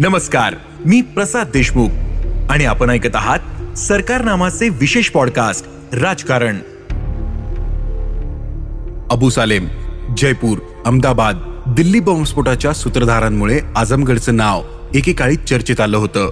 नमस्कार 0.00 0.54
मी 0.86 1.00
प्रसाद 1.00 1.50
देशमुख 1.52 1.88
आणि 2.50 2.64
आपण 2.64 2.90
ऐकत 2.90 3.16
आहात 3.16 3.38
सरकार 3.78 4.24
नामाचे 4.24 4.68
विशेष 4.68 5.08
पॉडकास्ट 5.08 5.66
राजकारण. 5.94 6.56
अबू 9.10 9.30
सालेम 9.30 9.68
जयपूर 10.16 10.58
अहमदाबाद 10.84 11.38
दिल्ली 11.66 12.00
बॉम्बस्फोटाच्या 12.00 12.72
सूत्रधारांमुळे 12.72 13.60
आझमगडचं 13.76 14.36
नाव 14.36 14.62
एकेकाळी 14.94 15.36
चर्चेत 15.36 15.80
आलं 15.80 15.96
होतं. 15.96 16.30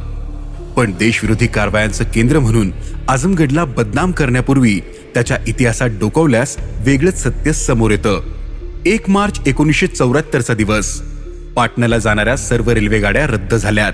पण 0.77 0.93
देशविरोधी 0.93 1.47
कारवायांचं 1.47 2.05
केंद्र 2.05 2.39
म्हणून 2.39 2.73
आझमगडला 3.09 3.65
बदनाम 3.65 4.13
करण्यापूर्वी 4.13 4.81
त्याच्या 5.15 5.37
इतिहासात 5.49 5.91
डोकवल्यास 6.01 6.57
वेगळंच 6.81 7.23
सत्य 7.23 7.53
समोर 7.53 7.91
येतं. 7.91 8.21
एक 8.87 9.11
मार्च 9.11 9.41
एकोणीसशे 9.47 9.87
चौऱ्याहत्तरचा 9.87 10.55
दिवस. 10.55 11.03
पाटण्याला 11.57 11.99
जाणाऱ्या 11.99 12.37
सर्व 12.37 12.71
रेल्वेगाड्या 12.71 13.27
रद्द 13.27 13.55
झाल्यात. 13.55 13.93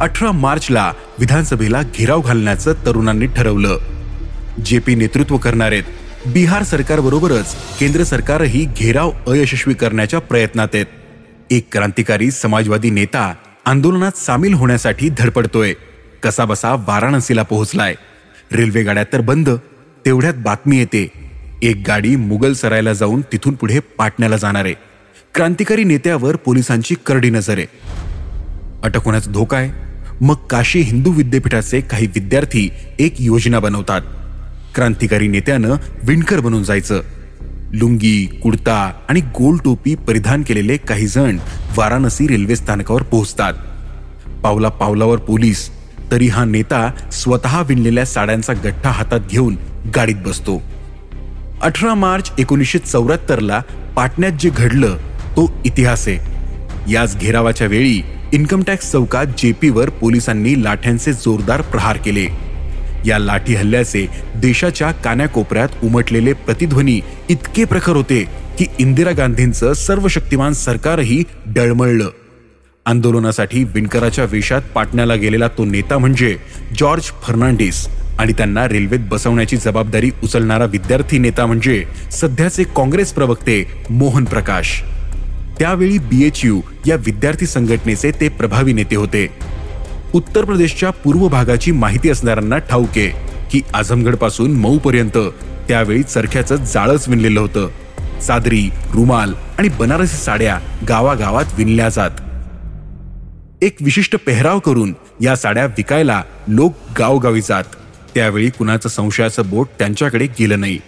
अठरा 0.00 0.32
मार्चला 0.32 0.92
विधानसभेला 1.18 1.82
घेराव 1.94 2.20
घालण्याचं 2.20 2.72
तरुणांनी 2.72 3.26
ठरवलं. 3.26 3.78
जे 4.64 4.78
पी 4.78 4.94
नेतृत्व 4.94 5.36
करणार 5.36 5.72
आहेत. 5.72 5.82
बिहार 6.26 6.62
सरकारबरोबरच 6.62 7.54
केंद्र 7.80 8.02
सरकारही 8.02 8.66
घेराव 8.76 9.12
अयशस्वी 9.26 9.74
करण्याच्या 9.74 10.20
प्रयत्नात 10.20 10.68
आहेत. 10.74 10.86
एक 11.50 11.66
क्रांतिकारी 11.72 12.30
समाजवादी 12.30 12.90
नेता 12.90 13.34
आंदोलनात 13.66 14.18
सामील 14.18 14.54
होण्यासाठी 14.54 15.08
धडपडतोय. 15.18 15.72
कसाबसा 16.22 16.72
वाराणसीला 16.72 17.42
पोहोचलाय. 17.42 17.94
रेल्वे 18.52 18.82
गाड्या 18.82 19.04
तर 19.04 19.20
बंद 19.20 19.50
तेवढ्यात 20.06 20.34
बातमी 20.34 20.78
येते. 20.78 21.10
एक 21.62 21.82
गाडी 21.86 22.16
मुघल 22.16 22.52
सरायला 22.52 22.92
जाऊन 22.92 23.20
तिथून 23.20 23.54
पुढे 23.54 23.78
पाटण्याला 23.78 24.36
जाणार 24.36 24.64
आहे. 24.64 24.74
क्रांतिकारी 25.34 25.84
नेत्यावर 25.84 26.36
पोलिसांची 26.36 26.94
करडी 27.06 27.30
नजर. 27.30 27.58
आहे 27.58 27.66
अटक 28.82 29.04
होण्याचा 29.04 29.30
धोका 29.30 29.56
आहे. 29.56 29.70
मग 30.20 30.34
काशी 30.34 30.80
हिंदू 30.80 31.12
विद्यापीठाचे 31.12 31.80
काही 31.80 32.06
विद्यार्थी 32.06 32.70
एक 32.98 33.14
योजना 33.18 33.58
बनवतात. 33.58 34.00
क्रांतिकारी 34.74 35.28
नेत्यानं 35.28 35.74
विणकर 36.02 36.40
बनून 36.40 36.64
जायचं. 36.64 37.00
लुंगी 37.72 38.26
कुडता 38.42 38.92
आणि 39.08 39.20
गोल 39.20 39.56
टोपी 39.64 39.94
परिधान 39.94 40.42
केलेले 40.42 40.76
काही 40.76 41.06
जण 41.06 41.38
वाराणसी 41.76 42.28
रेल्वे 42.28 42.56
स्थानकावर 42.56 43.02
पोहोचतात. 43.02 43.52
पावला 44.42 44.68
पावलावर 44.68 45.18
पोलीस 45.18 45.70
तरी 46.10 46.28
हा 46.28 46.44
नेता 46.44 46.90
स्वतः 47.12 47.62
विणलेल्या 47.62 48.06
साड्यांचा 48.06 48.52
गठ्ठा 48.52 48.90
हातात 48.90 49.20
घेऊन 49.30 49.56
गाडीत 49.96 50.16
बसतो. 50.26 50.62
अठरा 51.62 51.94
मार्च 51.94 52.32
एकोणीसशे 52.38 52.78
चौऱ्याहत्तरला 52.78 53.60
पाटण्यात 53.96 54.32
जे 54.32 54.50
घडलं 54.50 54.96
तो 55.36 55.50
इतिहास. 55.64 56.08
आहे 56.08 56.92
याच 56.92 57.16
घेरावाच्या 57.16 57.66
वेळी 57.66 58.00
इन्कम 58.32 58.62
टॅक्स 58.66 58.90
चौकात 58.92 59.26
जेपीवर 59.38 59.88
पोलिसांनी 60.00 60.62
लाठ्यांचे 60.64 61.12
जोरदार 61.12 61.60
प्रहार 61.62 61.96
केले. 61.96 62.26
या 63.06 63.18
लाठी 63.18 63.54
हल्ल्याचे 63.54 64.06
देशाच्या 64.34 64.90
कान्याकोपऱ्यात 65.04 65.84
उमटलेले 65.84 66.32
प्रतिध्वनी 66.32 67.00
इतके 67.30 67.64
प्रखर 67.64 67.96
होते 67.96 68.22
की 68.58 68.66
इंदिरा 68.78 69.10
गांधींचं 69.10 69.72
सर्वशक्तिमान 69.72 70.52
सरकारही 70.52 71.22
डळमळलं. 71.46 72.08
आंदोलनासाठी 72.86 73.64
विणकराच्या 73.64 74.24
वेशात 74.30 74.62
पाटण्याला 74.74 75.14
गेलेला 75.14 75.48
तो 75.48 75.64
नेता 75.64 75.98
म्हणजे 75.98 76.36
जॉर्ज 76.78 77.10
फर्नांडिस 77.22 77.86
आणि 78.18 78.32
त्यांना 78.32 78.66
रेल्वेत 78.68 79.08
बसवण्याची 79.10 79.56
जबाबदारी 79.56 80.10
उचलणारा 80.22 80.64
विद्यार्थी 80.64 81.18
नेता 81.18 81.46
म्हणजे 81.46 81.82
सध्याचे 82.12 82.64
काँग्रेस 82.76 83.12
प्रवक्ते 83.12 83.62
मोहन 83.90 84.24
प्रकाश. 84.24 84.82
त्यावेळी 85.58 85.98
बीएचयू 85.98 86.60
या 86.86 86.96
विद्यार्थी 86.96 87.46
संघटनेचे 87.46 88.10
ते 88.10 88.28
प्रभावी 88.28 88.72
नेते 88.72 88.96
होते. 88.96 89.28
उत्तर 90.12 90.44
प्रदेशच्या 90.44 90.90
पूर्व 90.90 91.28
भागाची 91.28 91.70
माहिती 91.70 92.10
असणाऱ्यांना 92.10 92.58
ठाऊके 92.58 93.08
की 93.50 93.60
आझमगडपासून 93.74 94.52
मऊ 94.52 94.78
पर्यंत 94.78 95.18
त्यावेळी 95.68 96.02
चरख्याचं 96.02 96.56
जाळच 96.56 97.08
विणलेलं 97.08 97.40
होतं. 97.40 97.68
चादरी 98.20 98.70
रुमाल 98.94 99.34
आणि 99.58 99.68
बनारसी 99.68 100.16
साड्या 100.16 100.58
गावागावात 100.88 101.44
विणल्या 101.56 101.88
जात. 101.88 102.10
एक 103.62 103.76
विशिष्ट 103.80 104.16
पेहराव 104.26 104.58
करून 104.58 104.94
या 105.20 105.36
साड्या 105.36 105.66
विकायला 105.66 106.22
लोक 106.48 106.74
गावगावी 106.98 107.40
जात. 107.40 107.64
त्यावेळी 108.14 108.50
कुणाचं 108.50 108.88
संशयाचं 108.88 109.48
बोट 109.50 109.68
त्यांच्याकडे 109.78 110.26
गेलं 110.26 110.60
नाही. 110.60 110.78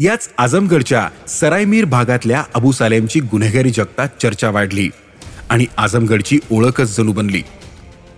याच 0.00 0.30
आझमगडच्या 0.38 1.08
सरायमीर 1.28 1.84
भागातल्या 1.84 2.44
अबू 2.54 2.72
सालेमची 2.72 3.20
गुन्हेगारी 3.20 3.70
जगतात 3.70 4.08
चर्चा 4.22 4.50
वाढली 4.50 4.88
आणि 5.50 5.66
आझमगडची 5.76 6.38
ओळखच 6.50 6.96
जणू 6.96 7.12
बनली. 7.12 7.42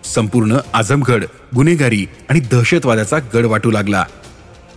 संपूर्ण 0.04 0.56
आझमगड 0.74 1.24
गुन्हेगारी 1.54 2.06
आणि 2.28 2.40
दहशतवादाचा 2.40 3.18
गड 3.34 3.44
वाटू 3.44 3.70
लागला. 3.70 4.04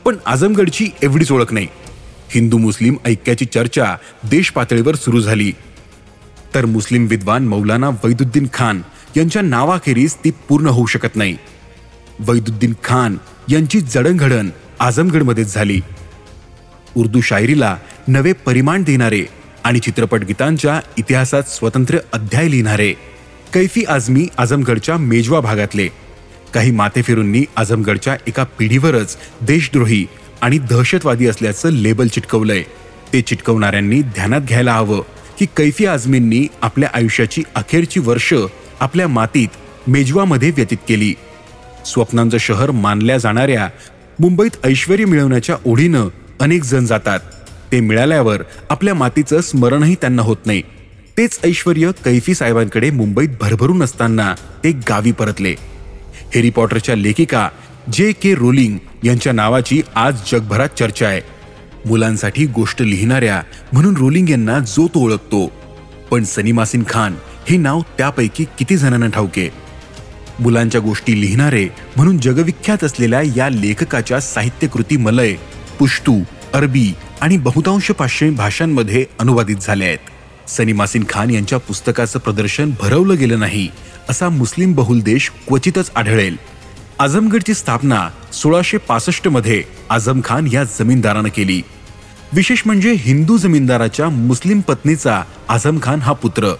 पण 0.05 0.15
आझमगडची 0.25 0.87
एवढीच 1.01 1.31
ओळख 1.31 1.53
नाही. 1.53 1.67
हिंदू 2.29 2.57
मुस्लिम 2.57 2.95
ऐक्याची 3.05 3.45
चर्चा 3.45 3.95
देश 4.23 4.51
पातळीवर 4.51 4.95
सुरू 4.95 5.21
झाली. 5.21 5.51
तर 6.55 6.65
मुस्लिम 6.65 7.07
विद्वान 7.07 7.47
मौलाना 7.47 7.89
वैदुद्दीन 7.89 8.47
खान 8.53 8.81
यांच्या 9.17 9.41
नावाखेरीज 9.41 10.15
ती 10.15 10.31
पूर्ण 10.31 10.67
होऊ 10.67 10.85
शकत 10.85 11.15
नाही. 11.15 11.37
वैदुद्दीन 12.19 12.73
खान 12.83 13.17
यांची 13.49 13.81
जडणघडण 13.81 14.49
आझमगडमध्येच 14.79 15.53
झाली. 15.53 15.79
उर्दू 16.95 17.21
शायरीला 17.21 17.77
नवे 18.07 18.33
परिमाण 18.33 18.83
देणारे 18.83 19.23
आणि 19.63 19.79
चित्रपट 19.79 20.23
गीतांच्या 20.23 20.79
इतिहासात 20.97 21.43
स्वतंत्र 21.43 21.97
अध्याय 22.13 22.51
लिहिणारे 22.51 22.93
कैफी 23.53 23.83
आझमी 23.83 24.27
आझमगडच्या 24.37 24.97
मेजवा 24.97 25.39
भागातले. 25.39 25.87
काही 26.53 26.71
मातेफिरूंनी 26.71 27.43
आझमगडच्या 27.55 28.15
एका 28.27 28.43
पिढीवरच 28.43 29.17
देशद्रोही 29.41 30.05
आणि 30.41 30.57
दहशतवादी 30.57 31.27
असल्याचं 31.27 31.69
लेबल 31.69 32.07
चिटकवलंय. 32.07 32.63
ते 33.13 33.21
चिटकवणाऱ्यांनी 33.21 34.01
ध्यानात 34.01 34.41
घ्यायला 34.41 34.73
हवं 34.73 35.01
की 35.39 35.45
कैफी 35.57 35.85
आझमींनी 35.85 36.47
आपल्या 36.61 36.89
आयुष्याची 36.93 37.43
अखेरची 37.55 37.99
वर्ष 37.99 38.33
आपल्या 38.79 39.07
मातीत 39.07 39.47
मेजवामध्ये 39.87 40.51
व्यतीत 40.51 40.77
केली. 40.87 41.13
स्वप्नांचं 41.85 42.37
शहर 42.37 42.71
मानल्या 42.71 43.17
जाणाऱ्या 43.17 43.69
मुंबईत 44.19 44.65
ऐश्वर 44.65 45.05
मिळवण्याच्या 45.05 45.55
ओढीनं 45.65 46.07
अनेक 46.41 46.63
जण 46.63 46.85
जातात. 46.85 47.19
ते 47.71 47.79
मिळाल्यावर 47.79 48.43
आपल्या 48.69 48.93
मातीचं 48.93 49.41
स्मरणही 49.41 49.95
त्यांना 49.95 50.21
होत 50.21 50.37
नाही. 50.45 50.61
तेच 51.17 51.39
ऐश्वर 51.45 51.91
कैफी 52.05 52.33
साहेबांकडे 52.33 52.89
मुंबईत 52.89 53.29
भरभरून 53.41 53.83
असताना 53.83 54.35
ते 54.63 54.71
गावी 54.71 55.11
परतले. 55.11 55.55
हेरी 56.35 56.49
पॉटरच्या 56.49 56.95
लेखिका 56.95 57.49
जे 57.93 58.11
के 58.11 58.35
रोलिंग 58.35 58.77
यांच्या 59.03 59.33
नावाची 59.33 59.81
आज 59.95 60.15
जगभरात 60.31 60.69
चर्चा 60.79 61.07
आहे. 61.07 61.21
मुलांसाठी 61.85 62.45
गोष्ट 62.45 62.81
लिहिणाऱ्या 62.81 63.41
म्हणून 63.73 63.97
रोलिंग 63.97 64.29
यांना 64.29 64.59
जो 64.59 64.87
तो 64.87 64.99
ओळखतो. 64.99 65.51
पण 66.11 66.23
सनीमासिन 66.23 66.83
खान 66.89 67.15
हे 67.49 67.57
नाव 67.57 67.81
त्यापैकी 67.97 68.45
किती 68.59 68.77
जणांना 68.77 69.07
ठाऊके? 69.07 69.49
मुलांच्या 70.39 70.81
गोष्टी 70.81 71.21
लिहिणारे 71.21 71.67
म्हणून 71.95 72.17
जगविख्यात 72.17 72.83
असलेल्या 72.83 73.21
या 73.35 73.49
लेखकाच्या 73.49 74.19
साहित्यकृती 74.19 74.97
मलय 74.97 75.33
पुष्तू 75.79 76.19
अरबी 76.53 76.93
आणि 77.21 77.37
बहुतांश 77.37 77.91
पाश्चिमी 77.91 78.31
भाषांमध्ये 78.31 79.05
अनुवादित 79.19 79.55
झाले 79.61 79.85
आहेत. 79.85 80.49
सनीमासिन 80.49 81.03
खान 81.09 81.29
यांच्या 81.29 81.57
पुस्तकाचं 81.57 82.19
प्रदर्शन 82.19 82.71
भरवलं 82.81 83.15
गेलं 83.15 83.39
नाही 83.39 83.67
असा 84.09 84.29
मुस्लिम 84.29 84.73
बहुल 84.73 84.99
देश 84.99 85.31
क्वचितच 85.47 85.91
आढळेल. 85.95 86.35
आझमगडची 86.99 87.53
स्थापना 87.53 88.09
सोळाशे 88.33 88.77
पासष्टमध्ये 88.77 89.63
आझम 89.89 90.21
खान 90.25 90.47
या 90.47 90.63
जमीनदारानं 90.63 91.29
केली. 91.29 91.61
विशेष 92.33 92.61
म्हणजे 92.65 92.93
हिंदू 92.97 93.37
जमीनदाराच्या 93.37 94.09
मुस्लिम 94.09 94.59
पत्नीचा 94.59 95.21
आझम 95.49 95.79
खान 95.83 95.99
हा 95.99 96.13
पुत्र 96.13 96.53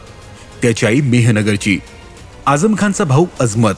त्याची 0.61 0.85
आई 0.85 1.01
मेहनगरची. 1.01 1.79
आझम 2.45 2.75
खानचा 2.79 3.03
भाऊ 3.03 3.25
अजमत 3.39 3.73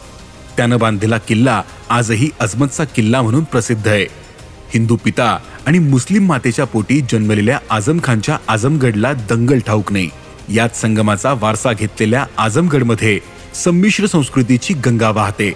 त्यानं 0.57 0.79
बांधलेला 0.79 1.17
किल्ला 1.17 1.61
आजही 1.89 2.29
अजमतचा 2.39 2.83
किल्ला 2.83 3.21
म्हणून 3.21 3.43
प्रसिद्ध 3.43 3.87
आहे. 3.87 4.26
हिंदू 4.73 4.95
पिता 4.95 5.37
आणि 5.65 5.79
मुस्लिम 5.79 6.25
मातेच्या 6.25 6.65
पोटी 6.65 7.01
जन्मलेल्या 7.01 7.59
आझम 7.69 7.99
खानच्या 8.03 8.37
आझमगडला 8.47 9.13
दंगल 9.13 9.59
ठाऊक 9.59 9.91
नाही. 9.91 10.09
याच 10.49 10.81
संगमाचा 10.81 11.33
वारसा 11.33 11.73
घेतलेल्या 11.73 12.25
आझमगडमध्ये 12.37 13.19
संमिश्र 13.55 14.05
संस्कृतीची 14.05 14.73
गंगा 14.73 15.09
वाहते. 15.09 15.53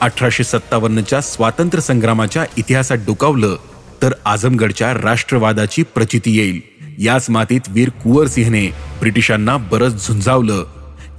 अठराशे 0.00 0.44
सत्तावन्नच्या 0.44 1.20
स्वातंत्र्य 1.20 1.82
संग्रामाच्या 1.82 2.44
इतिहासात 2.56 2.96
डोकावलं 2.96 3.56
तर 4.02 4.12
आझमगडच्या 4.24 4.92
राष्ट्रवादाची 4.94 5.82
प्रचिती 5.82 6.38
येईल. 6.38 6.60
याच 6.98 7.30
मातीत 7.30 7.60
वीर 7.68 7.88
कुंवर 7.88 8.26
सिंहने 8.26 8.66
ब्रिटिशांना 9.00 9.56
बरंच 9.56 10.06
झुंजावलं. 10.06 10.64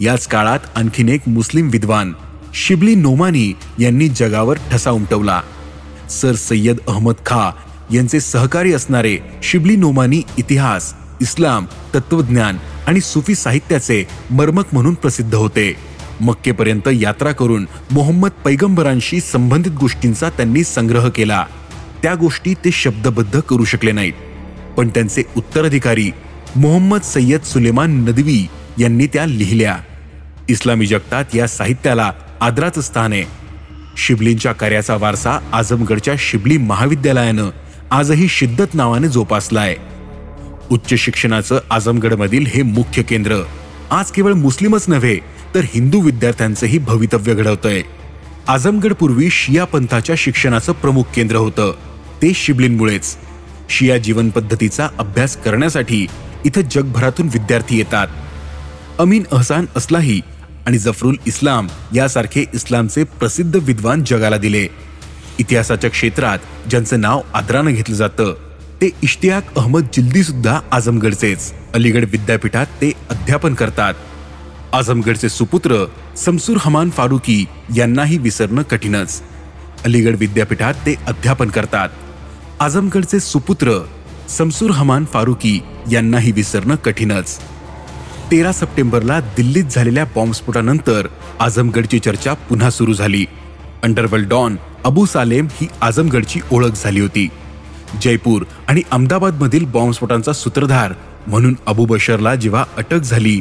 याच 0.01 0.27
काळात 0.27 0.59
आणखीन 0.75 1.09
एक 1.09 1.21
मुस्लिम 1.27 1.69
विद्वान 1.69 2.13
शिबली 2.53 2.95
नोमानी 2.95 3.53
यांनी 3.79 4.07
जगावर 4.07 4.57
ठसा 4.71 4.91
उमटवला. 4.91 5.41
सर 6.11 6.35
सय्यद 6.35 6.77
अहमद 6.87 7.13
खा 7.25 7.51
यांचे 7.93 8.19
सहकारी 8.19 8.73
असणारे 8.73 9.17
शिबली 9.43 9.75
नोमानी 9.75 10.21
इतिहास 10.37 10.93
इस्लाम 11.21 11.65
तत्वज्ञान 11.95 12.57
आणि 12.87 13.01
सुफी 13.01 13.35
साहित्याचे 13.35 14.07
मर्मक 14.31 14.65
म्हणून 14.73 14.93
प्रसिद्ध 14.93 15.35
होते. 15.35 15.75
मक्केपर्यंत 16.21 16.87
यात्रा 16.87 17.31
करून 17.31 17.67
मोहम्मद 17.91 18.31
पैगंबरांशी 18.45 19.19
संबंधित 19.19 19.71
गोष्टींचा 19.71 20.29
त्यांनी 20.29 20.63
संग्रह 20.63 21.09
केला. 21.09 21.45
त्या 22.03 22.15
गोष्टी 22.15 22.53
ते 22.53 22.71
शब्दबद्ध 22.71 23.39
करू 23.39 23.65
शकले 23.65 23.91
नाहीत. 23.91 24.13
पण 24.77 24.89
त्यांचे 24.89 25.23
उत्तराधिकारी 25.37 26.11
मोहम्मद 26.55 27.01
सय्यद 27.01 27.41
सुलेमान 27.41 27.91
नदवी 27.91 28.47
यांनी 28.79 29.07
त्या 29.07 29.25
लिहिल्या. 29.25 29.77
इस्लामी 30.49 30.85
जगतात 30.85 31.25
या 31.33 31.47
साहित्याला 31.47 32.11
आदराचं 32.41 32.81
स्थान 32.81 33.13
आहे. 33.13 33.40
शिबलींच्या 33.97 34.51
कार्याचा 34.51 34.95
वारसा 34.95 35.39
आझमगडच्या 35.51 36.13
शिबली 36.19 36.57
महाविद्यालयानं 36.57 37.49
आजही 37.91 38.27
शिद्दत 38.27 38.75
नावाने 38.75 39.07
जोपासलाय. 39.07 39.75
उच्च 40.69 40.93
शिक्षणाचं 40.93 41.59
आझमगडमधील 41.69 42.45
हे 42.47 42.61
मुख्य 42.61 43.01
केंद्र 43.01 43.35
आज 43.91 44.11
केवळ 44.11 44.33
मुस्लिमच 44.33 44.85
नव्हे 44.87 45.17
तर 45.55 45.61
हिंदू 45.63 45.99
विद्यार्थ्यांचंही 45.99 46.77
भवितव्य 46.77 47.33
घडवतंय. 47.33 47.81
आझमगड 48.47 48.93
पूर्वी 48.93 49.29
शिया 49.29 49.63
पंथाच्या 49.63 50.15
शिक्षणाचं 50.17 50.71
प्रमुख 50.71 51.03
केंद्र 51.03 51.35
होतं. 51.35 51.75
ते 52.21 52.33
शिबलींमुळेच. 52.35 53.15
शिया 53.69 53.97
जीवन 53.97 54.29
पद्धतीचा 54.29 54.87
अभ्यास 54.97 55.37
करण्यासाठी 55.37 56.07
इथं 56.45 56.61
जगभरातून 56.71 57.25
विद्यार्थी 57.25 57.77
येतात. 57.77 58.07
अमीन 58.99 59.23
अहसान 59.31 59.65
असलाही 59.75 60.21
आणि 60.67 60.77
जफरुल 60.77 61.15
इस्लाम 61.27 61.67
यासारखे 61.95 62.45
इस्लामचे 62.53 63.03
प्रसिद्ध 63.03 63.55
विद्वान 63.55 64.03
जगाला 64.03 64.37
दिले. 64.37 64.67
इतिहासाच्या 65.39 65.89
क्षेत्रात 65.89 66.39
ज्यांचं 66.69 67.01
नाव 67.01 67.21
आदरानं 67.33 67.71
घेतलं 67.71 67.95
जातं 67.95 68.33
ते 68.81 68.89
इश्तियाक 69.03 69.55
अहमद 69.55 69.87
जिल्दी 69.93 70.23
सुद्धा 70.23 70.59
आझमगडचेच 70.71 71.53
अलीगड 71.73 72.05
विद्यापीठात 72.11 72.65
ते 72.65 72.91
अध्यापन 73.09 73.53
करतात. 73.53 73.93
आझमगडचे 74.73 75.29
सुपुत्र 75.29 75.85
समसूर 76.17 76.57
हमान 76.59 76.89
फारुकी 76.89 77.45
यांनाही 77.75 78.17
विसरणं 78.17 78.61
कठीणच. 78.61 79.21
अलीगड 79.85 80.15
विद्यापीठात 80.19 80.73
ते 80.73 80.95
अध्यापन 81.07 81.49
करतात. 81.49 81.89
आझमगडचे 82.59 83.19
सुपुत्र 83.19 83.85
समसूर 84.29 84.71
हमान 84.71 85.05
फारुकी 85.05 85.59
यांनाही 85.91 86.31
विसरणं 86.31 86.75
कठीणच. 86.75 87.39
तेरा 88.31 88.51
सप्टेंबरला 88.51 89.19
दिल्लीत 89.19 89.63
झालेल्या 89.71 90.03
बॉम्बस्फोटानंतर 90.15 91.07
आझमगडची 91.39 91.99
चर्चा 91.99 92.33
पुन्हा 92.33 92.69
सुरू 92.69 92.93
झाली. 92.93 93.25
अंडरवर्ल्ड 93.83 94.27
डॉन 94.27 94.55
अबू 94.85 95.05
सालेम 95.05 95.47
ही 95.51 95.67
आझमगडची 95.81 96.39
ओळख 96.51 96.75
झाली 96.75 96.99
होती. 96.99 97.27
जयपूर 98.01 98.43
आणि 98.67 98.81
अहमदाबादमधील 98.91 99.65
बॉम्बस्फोटांचा 99.65 100.33
सूत्रधार 100.33 100.93
म्हणून 101.27 101.55
अबू 101.67 101.85
बशरला 101.85 102.35
जेव्हा 102.35 102.63
अटक 102.77 103.01
झाली 103.01 103.39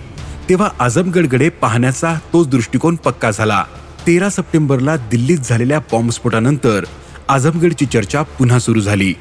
तेव्हा 0.49 0.69
आझमगडकडे 0.81 1.49
पाहण्याचा 1.49 2.15
तोच 2.33 2.49
दृष्टिकोन 2.49 2.97
पक्का 2.97 3.31
झाला. 3.31 3.65
तेरा 4.07 4.29
सप्टेंबरला 4.29 4.97
दिल्लीत 4.97 5.39
झालेल्या 5.39 5.79
बॉम्बस्फोटानंतर 5.79 6.85
आझमगडची 7.29 7.87
चर्चा 7.87 8.23
पुन्हा 8.23 8.59
सुरू 8.59 8.81
झाली. 8.81 9.13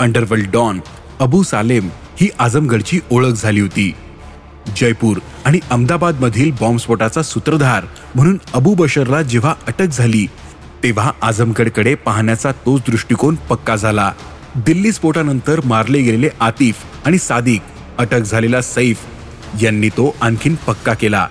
अंडरवर्ल्ड 0.00 0.50
डॉन 0.50 0.80
अबू 1.20 1.42
सालेम 1.42 1.88
ही 2.20 2.28
आझमगडची 2.38 3.00
ओळख 3.10 3.32
झाली 3.32 3.60
होती. 3.60 3.92
जयपूर 4.76 5.16
आणि 5.44 5.58
अहमदाबाद 5.70 6.20
मधील 6.20 6.50
बॉम्बस्फोटाचा 6.60 7.22
सूत्रधार 7.22 7.84
म्हणून 8.14 8.38
अबू 8.54 8.74
बशरला 8.74 9.22
जेव्हा 9.22 9.54
अटक 9.66 9.86
झाली 9.86 10.26
तेव्हा 10.82 11.12
आझमगडकडे 11.22 11.94
पाहण्याचा 11.94 12.52
तोच 12.52 12.80
दृष्टिकोन 12.88 13.34
पक्का 13.34 13.76
झाला. 13.76 14.12
दिल्ली 14.56 14.92
स्फोटानंतर 14.92 15.60
मारले 15.64 16.02
गेलेले 16.02 16.28
आतिफ 16.40 16.76
आणि 17.04 17.18
सादिक 17.18 17.62
अटक 17.98 18.20
झालेला 18.20 18.62
सैफ 18.62 18.98
यांनी 19.62 19.88
तो 19.88 20.16
आणखीन 20.20 20.54
पक्का 20.66 20.94
केला. 20.94 21.26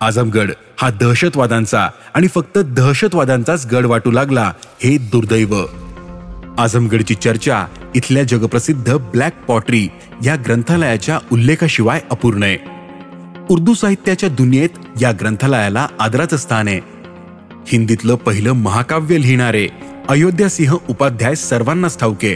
आझमगड 0.00 0.50
हा 0.78 0.90
दहशतवादांचा 0.90 1.88
आणि 2.14 2.28
फक्त 2.28 2.58
दहशतवादांचाच 2.58 3.66
गड 3.66 3.86
वाटू 3.86 4.10
लागला 4.10 4.52
हे 4.84 4.96
दुर्दैव. 4.98 5.64
आझमगडची 6.58 7.14
चर्चा 7.14 7.64
इथल्या 7.94 8.22
जगप्रसिद्ध 8.22 8.94
ब्लॅक 8.94 9.44
पॉटरी 9.48 9.88
या 10.24 10.36
ग्रंथालयाच्या 10.36 11.18
उल्लेखाशिवाय 11.32 12.00
अपूर्ण 12.10 12.42
आहे. 12.42 12.56
उर्दू 13.50 13.74
साहित्याच्या 13.74 14.28
दुनियेत 14.28 14.68
या 15.00 15.12
ग्रंथालयाला 15.12 15.86
आदराचं 16.00 16.36
स्थान 16.36 16.68
आहे. 16.68 16.80
हिंदीतलं 17.68 18.14
पहिलं 18.14 18.52
महाकाव्य 18.52 19.20
लिहिणारे 19.22 19.68
अयोध्या 20.08 20.48
सिंह 20.48 20.76
उपाध्याय 20.88 21.34
सर्वांनाच 21.34 21.98
ठाऊके 21.98 22.34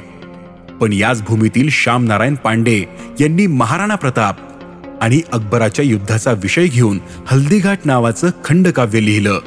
पण 0.80 0.92
याच 0.92 1.22
भूमीतील 1.22 1.68
श्याम 1.70 2.04
नारायण 2.04 2.34
पांडे 2.34 2.84
यांनी 3.20 3.46
महाराणा 3.46 3.94
प्रताप 3.94 4.36
आणि 5.00 5.20
अकबराच्या 5.32 5.84
युद्धाचा 5.84 6.32
विषय 6.32 6.66
घेऊन 6.66 6.98
हल्दीघाट 7.26 7.78
नावाचं 7.84 8.30
खंडकाव्य 8.44 9.00
लिहिलं. 9.04 9.38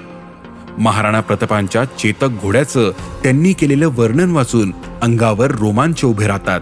महाराणा 0.77 1.19
प्रतापांच्या 1.19 1.83
चेतक 1.85 2.27
घोड्याचं 2.41 2.91
त्यांनी 3.23 3.53
केलेलं 3.53 3.89
वर्णन 3.93 4.31
वाचून 4.31 4.71
अंगावर 5.01 5.51
रोमांच 5.51 6.05
उभे 6.05 6.27
राहतात. 6.27 6.61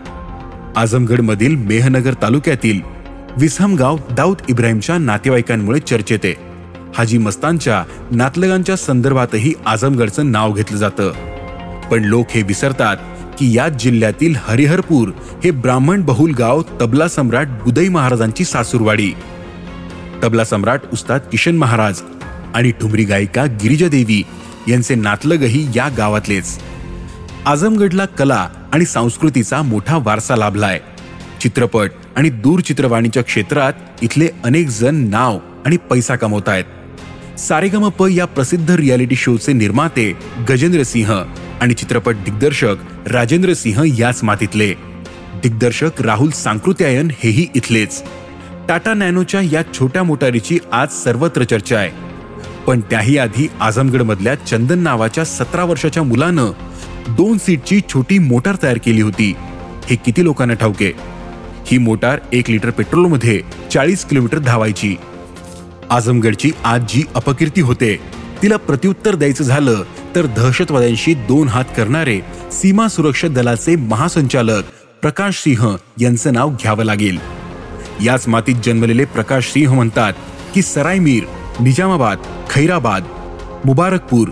आझमगडमधील 0.76 1.56
मेहनगर 1.56 2.14
तालुक्यातील 2.14 2.82
विसमगाव 3.38 3.98
दाऊद 4.12 4.38
इब्राहिमच्या 4.50 4.98
नातेवाईकांमुळे 4.98 5.80
चर्चेत 5.80 6.20
आहे. 6.24 6.34
हाजी 6.98 7.18
मस्तानच्या 7.18 7.84
नातलगांच्या 8.12 8.76
संदर्भातही 8.76 9.54
आझमगडचं 9.66 10.32
नाव 10.32 10.54
घेतलं 10.54 10.78
जातं. 10.78 11.12
पण 11.92 12.04
लोक 12.04 12.26
हे 12.30 12.42
विसरतात 12.42 12.98
की 13.40 13.58
याच 13.58 13.84
जिल्ह्यातील 13.84 14.36
हरिहरपूर 14.44 15.10
हे 15.44 15.52
ब्राह्मण 15.52 16.02
बहुल 16.02 16.32
गाव 16.32 16.62
तबला 16.82 17.08
सम्राट 17.08 17.48
बुदई 17.48 17.88
महाराजांची 17.88 18.44
सासूरवाडी. 18.44 19.12
तबला 20.24 20.44
सम्राट 20.44 20.82
उस्ताद 20.94 21.20
किशन 21.32 21.56
महाराज 21.58 22.02
आणि 22.56 22.72
ठुमरी 22.72 23.04
गायिका 23.04 23.46
गिरिजादेवी 23.46 24.24
यांचे 24.68 24.96
नातलगही 24.96 25.68
या 25.76 25.90
गावातलेच. 25.90 26.60
आझमगडला 27.46 28.06
कला 28.06 28.50
आणि 28.74 28.86
संस्कृतीचा 28.86 29.62
मोठा 29.62 29.98
वारसा 29.98 30.36
लाभलाय. 30.36 30.80
चित्रपट 31.42 31.92
आणि 32.16 32.30
दूरचित्रवाणीच्या 32.30 33.24
क्षेत्रात 33.24 33.74
इथले 34.02 34.28
अनेक 34.44 34.68
जण 34.68 34.96
नाव 34.96 35.40
आणि 35.66 35.78
पैसा 35.78 36.16
कमवत 36.16 36.50
आहेत 36.50 37.40
सारेगमप 37.40 38.04
या 38.12 38.26
प्रसिद्ध 38.26 38.72
रियालिटी 38.72 39.16
शोचे 39.16 39.54
निर्माते 39.54 40.14
गजेंद्र 40.50 40.84
सिंह 40.84 41.24
आणि 41.62 41.74
चित्रपट 41.74 42.16
दिग्दर्शक 42.16 42.76
राजेंद्र 43.08 43.54
सिंह 43.54 44.00
याच 44.00 44.24
मातीतले. 44.24 44.74
दिग्दर्शक 45.44 46.02
राहुल 46.02 46.30
सांकृत्यायन 46.30 47.08
हेही 47.20 47.48
इथलेच. 47.56 48.04
टाटा 48.68 48.94
नॅनोच्या 48.94 49.42
या 49.42 49.62
छोट्या 49.74 50.04
मोटारीची 50.04 50.60
आज 50.72 50.88
सर्वत्र 51.04 51.44
चर्चा 51.44 51.78
आहे. 51.78 52.11
पण 52.68 52.82
त्याही 52.82 53.18
आधी 53.18 53.48
आझमगडमधल्या 53.60 54.36
चंदन 54.36 54.80
नावाच्या 54.80 55.24
सतरा 55.26 55.64
वर्षाच्या 55.64 56.04
मुलानं 56.04 56.52
दोन 57.10 57.38
सीटची 57.38 57.80
छोटी 57.90 58.20
मोटार 58.20 58.56
तयार 58.64 58.78
केली 58.78 59.02
होती. 59.02 59.34
हे 59.90 59.96
किती 59.96 60.24
लोकांना 60.24 60.54
ठाऊके? 60.54 60.92
ही 61.68 61.78
मोटार 61.78 62.20
एक 62.34 62.50
लिटर 62.50 62.70
पेट्रोलमध्ये 62.70 63.42
चाळीस 63.72 64.06
किलोमीटर 64.06 64.40
धावायची. 64.40 64.96
आझमगडची 65.90 66.52
आज 66.64 66.82
जी 66.90 67.04
अपकीर्ती 67.16 67.62
होते 67.62 67.96
तिला 68.42 68.58
प्रत्युत्तर 68.58 69.16
द्यायचं 69.16 69.44
झालं 69.44 69.84
तर 70.16 70.26
दहशतवाद्यांशी 70.26 71.14
दोन 71.14 71.48
हात 71.48 71.66
करणारे 71.78 72.20
सीमा 72.52 72.88
सुरक्षा 72.88 73.28
दलाचे 73.28 73.76
महासंचालक 73.76 74.64
प्रकाश 75.02 75.42
सिंह 75.44 75.76
यांचं 76.02 76.34
नाव 76.34 76.50
घ्यावं 76.50 76.84
लागेल. 76.84 77.18
याच 78.06 78.28
मातीत 78.28 78.56
जन्मलेले 78.64 79.06
प्रकाश 79.06 79.52
सिंह 79.52 79.74
म्हणतात 79.74 80.14
की 80.54 80.62
सरायमीर 80.62 81.24
निजामाबाद 81.62 82.18
खैराबाद 82.50 83.04
मुबारकपूर 83.66 84.30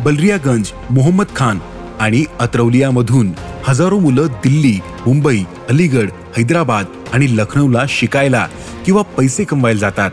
बलरियागंज 0.00 0.70
मोहम्मद 0.90 1.26
खान 1.36 1.58
आणि 2.00 2.24
अत्रौलियामधून 2.40 3.32
हजारो 3.68 3.98
मुलं 3.98 4.26
दिल्ली 4.44 4.80
मुंबई 5.06 5.44
अलीगड 5.70 6.10
हैदराबाद 6.36 6.86
आणि 7.12 7.26
लखनौला 7.36 7.84
शिकायला 7.88 8.46
किंवा 8.86 9.02
पैसे 9.02 9.44
कमवायला 9.44 9.80
जातात. 9.80 10.10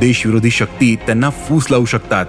देशविरोधी 0.00 0.50
शक्ती 0.50 0.96
त्यांना 0.96 1.30
फूस 1.30 1.66
लावू 1.70 1.84
शकतात. 1.84 2.26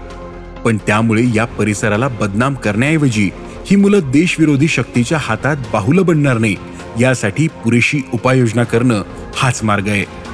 पण 0.66 0.78
त्यामुळे 0.78 1.24
या 1.36 1.46
परिसराला 1.46 2.08
बदनाम 2.08 2.54
करण्याऐवजी 2.54 3.30
ही 3.66 3.76
मुलं 3.76 4.00
देशविरोधी 4.12 4.68
शक्तीच्या 4.68 5.18
हातात 5.22 5.58
बाहुलं 5.74 6.06
बनणार 6.06 6.38
नाही 6.38 6.56
यासाठी 7.00 7.48
पुरेशी 7.48 8.02
उपाययोजना 8.14 8.64
करणं 8.64 9.02
हाच 9.36 9.64
मार्ग 9.64 9.88
आहे. 9.88 10.25